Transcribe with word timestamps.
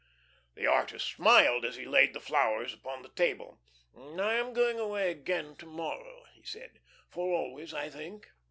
The 0.55 0.65
artist 0.65 1.07
smiled 1.13 1.63
as 1.63 1.75
he 1.75 1.85
laid 1.85 2.13
the 2.15 2.19
flowers 2.19 2.73
upon 2.73 3.03
the 3.03 3.09
table. 3.09 3.59
"I 3.95 4.33
am 4.33 4.51
going 4.51 4.79
away 4.79 5.11
again 5.11 5.55
to 5.57 5.67
morrow," 5.67 6.25
he 6.33 6.41
said, 6.43 6.79
"for 7.11 7.31
always, 7.37 7.71
I 7.71 7.87
think. 7.91 8.27